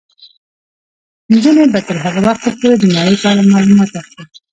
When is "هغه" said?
2.05-2.21